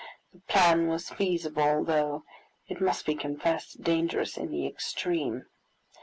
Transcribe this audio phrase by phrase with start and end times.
[0.33, 2.23] The plan was feasible, though,
[2.67, 5.45] it must be confessed, dangerous in the extreme.